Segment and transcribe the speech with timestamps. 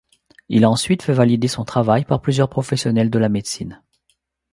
[0.49, 3.83] Il a ensuite fait valider son travail par plusieurs professionnels de la médecine.